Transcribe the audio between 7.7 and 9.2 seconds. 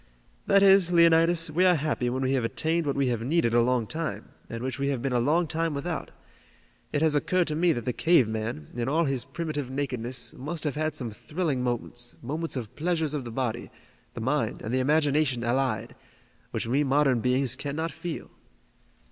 that the cave man, in all